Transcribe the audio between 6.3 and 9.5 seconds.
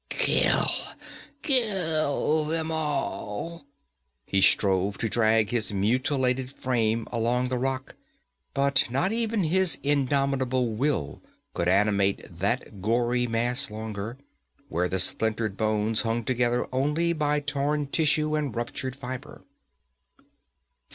frame along the rock, but not even